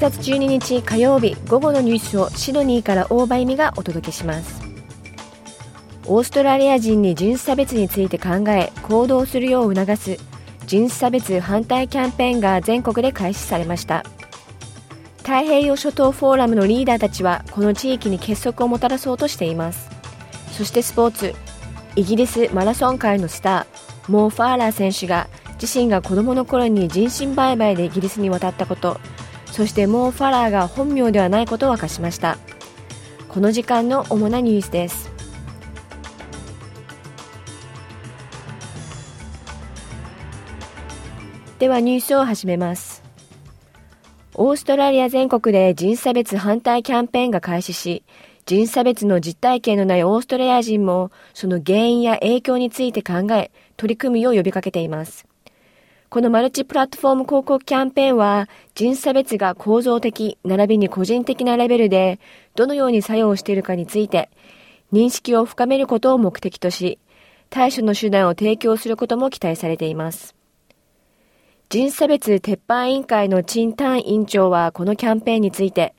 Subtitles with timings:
[0.00, 4.62] 月12日火曜日午後のニュースをシドニーから大場意味がお届けします。
[6.06, 10.16] オーストラリア人に人種差別について考え行動するよう促す
[10.66, 14.02] 人種差別反対キャンペーンが全国で開始されました。
[15.18, 19.90] 太平洋諸島フォーラムのリーダーたちはこの地域に結束をもたらそうとしています。
[20.52, 21.34] そしてスポーツ。
[21.94, 25.28] イギリスマラソン界のスターモー・ファーラー選手が
[25.60, 28.98] 自身が子供の頃に人身売買でイギリスに渡ったこと。
[29.52, 32.38] そしてモー・ファラーが本名ではないことを明かしました。
[33.28, 35.10] この時間の主なニュースです。
[41.58, 43.02] ではニュースを始めます。
[44.34, 48.04] オーストラリア全国で人差別反対キャンペーンが開始し
[48.46, 55.29] 人差別の実体験のないオーストラリア人もその原因や影響について考え取り組むよう呼びかけています。
[56.10, 62.18] このマルチプラットフォーム広告キャンペーンは人差別が構造的並びに個人的なレベルで
[62.56, 64.28] どのように作用しているかについて
[64.92, 66.98] 認識を深めることを目的とし
[67.48, 70.34] 対処の手段を提供することも期待されています。
[71.68, 75.94] 人差別撤廃委員会のチン・タン委員長はこのキャンペーンについて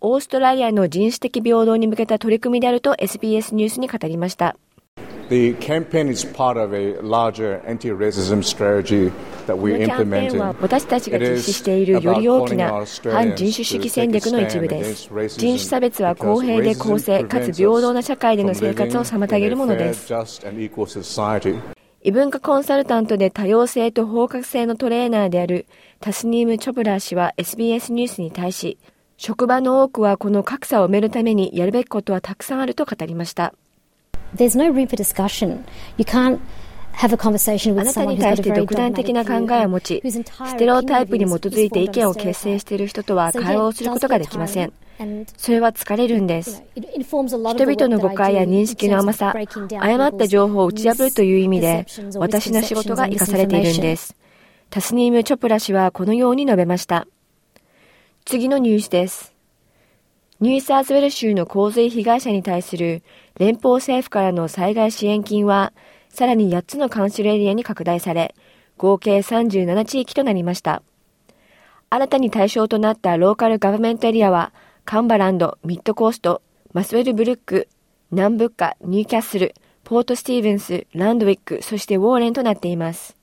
[0.00, 4.56] オーストラリアの人種的平等に向けた取り組みであると SBS ニュースに語りました。
[5.28, 9.10] The campaign is part of a larger anti-racism strategy
[9.48, 15.10] that we このキャンペーンは私たちが実施しているより大きな反人種主義戦略の一部です。
[15.36, 20.14] 人種差別は公平で公正かつ平等な社会での生活を妨げるものです。
[22.02, 25.66] 異文化コンサルタントで多様性と包括性のトレーナーである
[25.98, 28.78] タスニーム・チョプラー氏は SBS ニュースに対し、
[29.16, 33.54] 職場の多くはこの格差を埋めるためにやるべきことはたくさんあると語りました。
[34.36, 35.64] There's no room for discussion.
[35.96, 36.38] You can't
[36.98, 44.72] あなたに対して独断的な考えを持ち、ステレオタイプに基づいて意見を結成している人とは会話をすることができません。
[45.36, 46.62] それは疲れるんです。
[46.74, 49.34] 人々の誤解や認識の甘さ、
[49.78, 51.86] 誤った情報を打ち破るという意味で、
[52.16, 54.16] 私の仕事が生かされているんです。
[54.70, 57.06] タスニーム・チョプラ氏はこのように述べました。
[58.24, 59.35] 次のニュースです。
[60.38, 63.02] ニューサーズウェル州の洪水被害者に対する
[63.38, 65.72] 連邦政府からの災害支援金は、
[66.10, 68.34] さらに8つのカウンシルエリアに拡大され、
[68.76, 70.82] 合計37地域となりました。
[71.88, 74.52] 新たに対象となったローカルガバメントエリアは、
[74.84, 76.42] カンバランド、ミッドコースト、
[76.74, 77.68] マスウェルブルック、
[78.10, 79.54] 南ブッカ、ニューキャッスル、
[79.84, 83.16] ポートスティーブンス、ランドウィック、そしてウォーレンとなっています。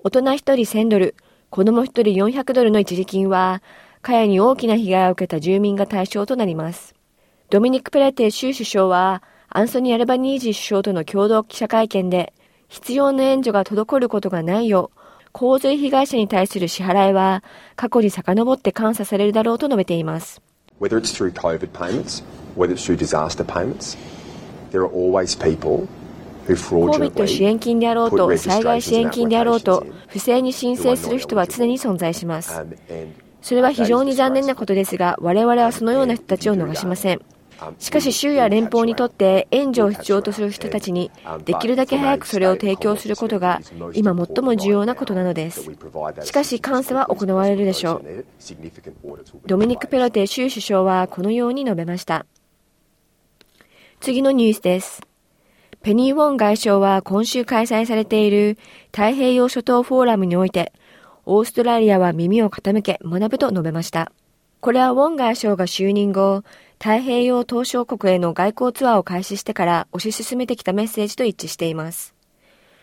[0.00, 1.14] 大人1人1000ドル、
[1.48, 3.62] 子供1人400ドルの一時金は、
[4.06, 6.94] かやに大きな被害を受けた住民が対象となります。
[7.50, 12.32] ドミニク・プレテ州首相は、アンソニー・アルバニージー首相との共同記者会見で、
[12.68, 15.00] 必要な援助が滞ることがないよう、
[15.32, 17.42] 洪水被害者に対する支払いは
[17.74, 20.40] 過去に遡って監査されるだろうと述べています。
[20.80, 22.22] Whether it's through COVID payments,
[22.56, 23.98] whether it's through disaster payments,
[24.70, 25.88] there are always people
[26.46, 32.64] コビット支援金であろうと、災害支援金であろうと、不正に申請する人は常に存在します。
[33.46, 37.20] それは非常に残念なことですが、我々はそのような人たちを逃しません。
[37.78, 41.12] しかし州や連邦にとって援助を必要とする人たちに
[41.44, 43.60] できるだけ早くそれを提供することが
[43.94, 45.62] 今最も重要なことなのです。
[46.24, 48.24] しかし監査は行われるでしょう。
[49.46, 52.26] ドミニク・ペロテ州首相はこのように述べました。
[54.00, 55.02] 次のニュースです。
[55.82, 60.72] ペニー・ウォン外相は今週開催されている太平洋諸島フォーラムにおいて
[61.28, 64.12] オーストラリアは耳を傾け学ぶと述べました。
[64.60, 66.44] これはウォン外相が就任後、
[66.78, 72.14] 太平洋島小国への外交ツアーを開始してから推し進めてきたメッセージと一致しています。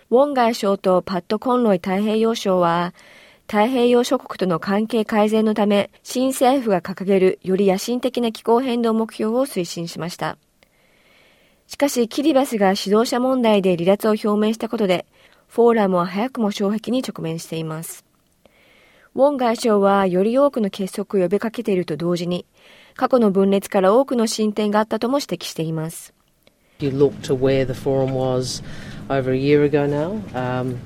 [0.09, 2.93] ウォン外相とパット・コンロイ太平洋相は、
[3.47, 10.37] 太平洋諸国との関係改善のため、新政府が掲げるより野心的な気候変動目標を推進しました。
[11.67, 15.05] しかし、キリバスが指導者問題で離脱を表明したことで、
[15.47, 18.03] フォーラムは早くも障壁に直面しています。
[19.15, 22.45] ウォン外相はより多くの結束を呼びかけていると同時に、
[22.95, 26.13] 過去の分裂から多くの進展があったとも指摘しています。
[26.79, 28.63] You look to where the forum was
[29.09, 30.19] over a year ago now.
[30.33, 30.77] Um,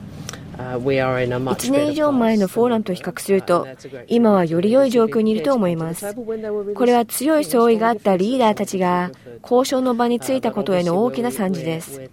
[0.57, 3.67] 1年以上前のフォーラムと比較すると、
[4.07, 6.15] 今はより良い状況にいると思います。
[6.15, 9.11] これは強い相違があったリーダーたちが
[9.43, 12.09] 交渉の場についたことへの大きな賛辞です。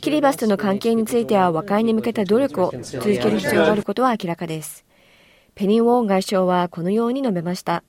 [0.00, 4.87] キリバスとの関係については和解に向けた努力を続ける必要があることは明らかです。
[5.58, 7.82] ペニー・ウォン外相はこのように述べました。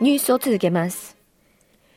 [0.00, 1.18] ニュースを続けます。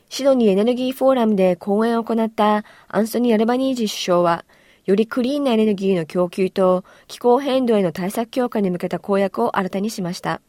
[0.09, 4.43] シドニーエネルギーフォーラムで講演を行ったアンソニー・アルバニージ首相は、
[4.83, 10.41] よりクリーンなエネルギーの供給と気候変動への対策強化に向けた公約を新たにしました。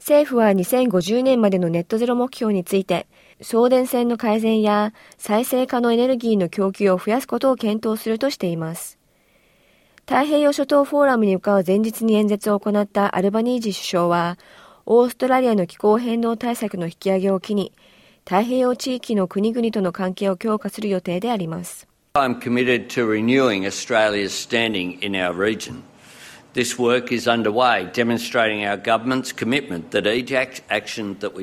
[0.00, 3.06] 政府は2050年までのネットゼロ目標について、
[3.42, 8.98] 送電線の改善や再生可能エネルギーの供給を増やすことを検討するとしています。
[10.06, 14.38] 太平洋諸島フォーラムに向かう前日に演説を行ったアルバニージ首相は、
[14.86, 17.72] オーストラリアの気候変動対策の引き上げを機に、
[18.24, 21.86] 太平洋地域の国々との関係を強化する予定であります。
[22.14, 25.82] I'm committed to renewing Australia's standing in our region.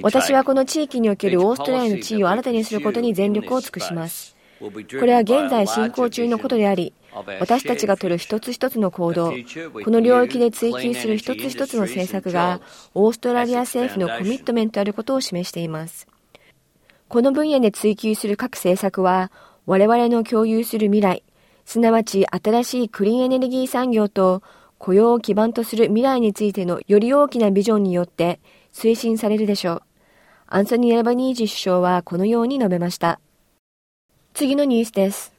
[0.04, 4.36] 私はこの地域におけるオーストラリアの地位を新たにすることに全力を尽くします。
[4.60, 6.92] これは現在進行中のことであり、
[7.40, 12.60] 私たちが取る一つ一つの行動、この領域で追求する一つ一つの政策が、
[12.94, 16.08] オーストラリア政府のコミットメントであることを示しています。
[17.08, 19.32] この分野で追求する各政策は、
[19.66, 21.24] 我々の共有する未来、
[21.66, 24.42] すなわち新しいクリーンエネルギー産業と
[24.80, 28.40] 雇用を基盤とする未来についてのより大きなビジョンによって
[28.74, 29.82] 推進されるでしょう。
[30.48, 33.20] アンソニー・アルバニージ首相はこのように述べました。
[34.34, 35.34] 次のニュースです。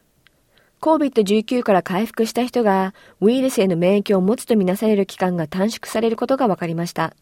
[0.80, 7.14] COVID-19 から回復した人がウイルスへの免疫を持つとみなされる期間が短縮されることが分かりました。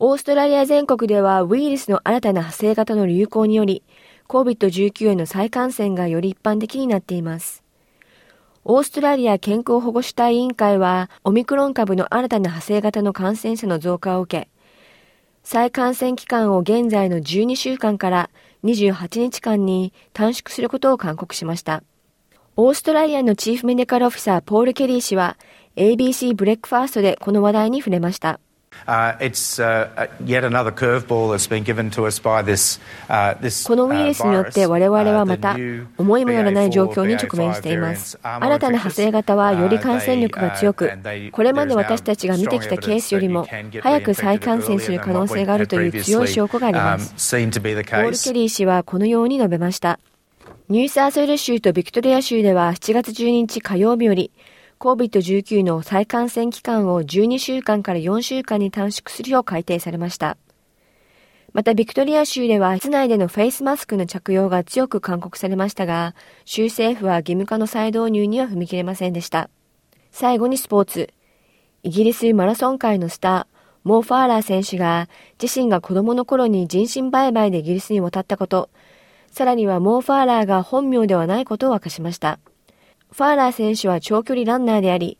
[0.00, 3.82] オーストラリア全国ではウイルスの新たな派生型の流行により
[4.28, 7.64] COVID-19 への再感染がより一般的になっています。
[8.70, 14.50] オーストラリア健康保護主体委員会はオミクロン株の新たな派生型の感染者の増加を受け、
[15.42, 18.28] 再感染期間を現在の12週間から
[18.64, 21.82] 28日間に短縮することを勧告しました。
[22.56, 25.38] オーストラリアのチーフメディカルオフィサーポール・ケリー氏は
[25.76, 28.38] ABC ブレックファーストでこの話題に触れました。
[33.66, 35.56] このウイルスによって我々はまた
[35.98, 38.18] 思いもよらない状況に直面しています。
[38.22, 40.90] 新たな派生型はより感染力が強く、
[41.32, 43.46] これまで私たちが見てきたケースよりも
[43.80, 47.14] 早く再感染する可能性があるという強い証拠があります。
[47.14, 49.98] ポール・ケリー氏はこのように述べました。
[50.68, 54.30] ニューサーセル州とビクトリア州では7月12日火曜日より
[54.78, 60.36] COVID-19 の再感染期間を12週間から4週間に短縮するよう改定されました。
[61.52, 66.14] またビクトリア州では室内でのフェイスマスクの着用が強く勧告されましたが、
[66.44, 69.50] 州政府は義務化の再導入には踏み切れませんでした。
[70.12, 71.12] 最後にスポーツ。
[71.82, 75.08] イギリスマラソン界のスター、モー・ファーラー選手が
[75.42, 78.70] 自身が子供の頃に人身売買でイギリスに渡ったこと、
[79.30, 82.38] さらにはモー・ファーラーが本名ではないことを明かしました。
[83.12, 85.18] ファーラー選手は長距離ランナーであり、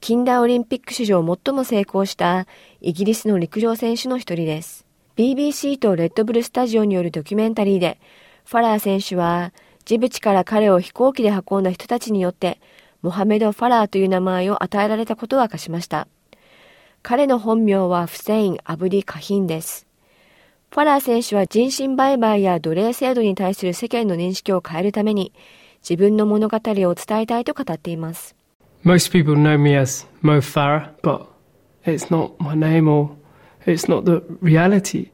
[0.00, 2.46] 近代オリンピック史上最も成功した
[2.80, 4.86] イギリスの陸上選手の一人です。
[5.16, 7.98] BBC とレッドブルスタジオによるドキュメンタリーで、
[8.44, 9.52] ファラー選手は
[9.84, 12.60] ジブチから彼を飛行機で運んだ人たちによって、
[13.02, 16.06] モハメド・ファラーという名前を与えられたことを明かしました。
[17.02, 19.86] 彼の本名はフセイン・アブディ・カヒンです。
[20.70, 25.32] ファラー選手は人身売買や奴隷制度に対する世間の認識を変えるために、
[25.82, 28.36] 自分の物語を伝えたいと語っています。
[28.84, 31.26] Most people know me as Mo Farah, but
[31.84, 33.10] it's not my name or
[33.66, 35.10] it's not the reality.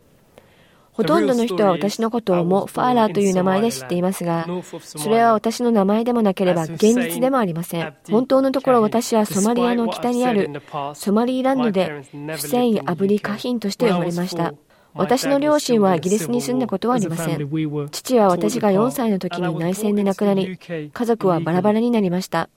[0.92, 4.46] ほとんどの人は私のことをモ・ファーラーという名前で知っていますが、
[4.80, 7.94] それは私の名前でもなければ現実でもありません。
[8.11, 10.62] 本当のところ私はソマリアの北にある
[10.94, 12.02] ソマリーランドで
[12.37, 14.54] フセイン・アブリ・カヒンとして生まれました。
[14.97, 17.88] 私の両親はイギリスに住んだことはありません。
[17.91, 22.49] 父は私が4歳の時に内戦で亡くなり、家族はバラバラになりました。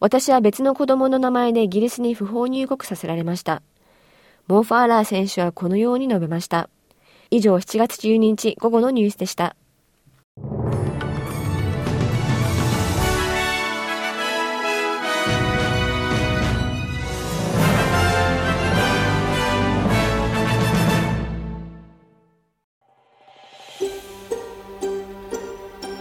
[0.00, 3.62] 私は別の子供の名前でイギリスに不法入国させられました。
[4.46, 6.70] モーファーラー選手はこのように述べました。
[7.30, 9.56] 以上7月12日午後のニュースでした。